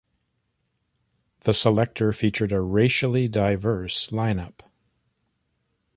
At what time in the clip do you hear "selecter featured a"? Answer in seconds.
1.51-2.59